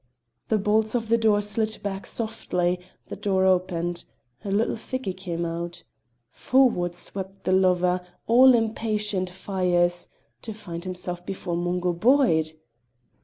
[0.47, 4.03] The bolts of the door slid back softly; the door opened;
[4.43, 5.83] a little figure came out.
[6.31, 10.07] Forward swept the lover, all impatient fires
[10.41, 12.53] to find himself before Mungo Boyd!